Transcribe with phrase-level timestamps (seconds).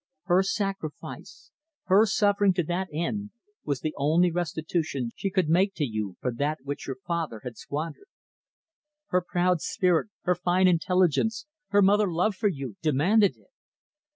[0.23, 1.51] Her sacrifice,
[1.83, 3.29] her suffering to that end,
[3.63, 7.55] was the only restitution she could make to you for that which your father had
[7.55, 8.07] squandered.
[9.09, 13.51] Her proud spirit, her fine intelligence, her mother love for you, demanded it."